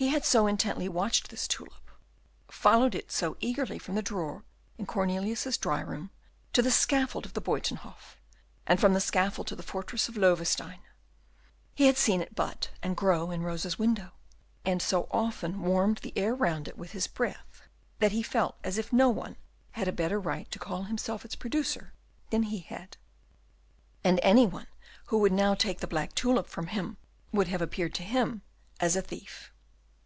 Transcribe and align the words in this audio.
He 0.00 0.10
had 0.10 0.24
so 0.24 0.46
intently 0.46 0.88
watched 0.88 1.28
this 1.28 1.48
tulip, 1.48 1.90
followed 2.48 2.94
it 2.94 3.10
so 3.10 3.36
eagerly 3.40 3.80
from 3.80 3.96
the 3.96 4.00
drawer 4.02 4.44
in 4.78 4.86
Cornelius's 4.86 5.56
dry 5.58 5.80
room 5.80 6.10
to 6.52 6.62
the 6.62 6.70
scaffold 6.70 7.26
of 7.26 7.32
the 7.32 7.40
Buytenhof, 7.40 8.16
and 8.64 8.78
from 8.80 8.94
the 8.94 9.00
scaffold 9.00 9.48
to 9.48 9.56
the 9.56 9.62
fortress 9.64 10.08
of 10.08 10.16
Loewestein; 10.16 10.78
he 11.74 11.86
had 11.88 11.96
seen 11.96 12.20
it 12.20 12.36
bud 12.36 12.68
and 12.80 12.96
grow 12.96 13.32
in 13.32 13.42
Rosa's 13.42 13.76
window, 13.76 14.12
and 14.64 14.80
so 14.80 15.08
often 15.10 15.62
warmed 15.62 15.98
the 15.98 16.16
air 16.16 16.32
round 16.32 16.68
it 16.68 16.78
with 16.78 16.92
his 16.92 17.08
breath, 17.08 17.62
that 17.98 18.12
he 18.12 18.22
felt 18.22 18.54
as 18.62 18.78
if 18.78 18.92
no 18.92 19.08
one 19.08 19.34
had 19.72 19.88
a 19.88 19.92
better 19.92 20.20
right 20.20 20.48
to 20.52 20.60
call 20.60 20.84
himself 20.84 21.24
its 21.24 21.34
producer 21.34 21.92
than 22.30 22.44
he 22.44 22.60
had; 22.60 22.96
and 24.04 24.20
any 24.22 24.46
one 24.46 24.68
who 25.06 25.18
would 25.18 25.32
now 25.32 25.56
take 25.56 25.80
the 25.80 25.88
black 25.88 26.14
tulip 26.14 26.46
from 26.46 26.68
him 26.68 26.98
would 27.32 27.48
have 27.48 27.60
appeared 27.60 27.94
to 27.94 28.04
him 28.04 28.42
as 28.78 28.94
a 28.94 29.02
thief. 29.02 29.52